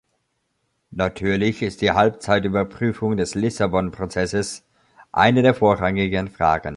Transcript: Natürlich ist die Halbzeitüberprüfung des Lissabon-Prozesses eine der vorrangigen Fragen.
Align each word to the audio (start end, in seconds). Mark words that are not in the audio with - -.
Natürlich 0.89 1.61
ist 1.61 1.81
die 1.81 1.91
Halbzeitüberprüfung 1.91 3.17
des 3.17 3.35
Lissabon-Prozesses 3.35 4.65
eine 5.11 5.43
der 5.43 5.53
vorrangigen 5.53 6.27
Fragen. 6.27 6.69